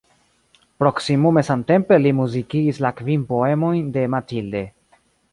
Proksimume 0.83 1.43
samtempe 1.49 1.99
li 2.05 2.13
muzikigis 2.19 2.79
la 2.85 2.91
kvin 3.01 3.25
poemojn 3.33 3.91
de 3.99 4.07
Mathilde. 4.15 4.63